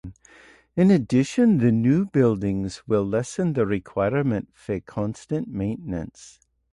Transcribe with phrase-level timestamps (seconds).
[0.75, 6.39] In addition, the new buildings will lessen the requirement for constant maintenance.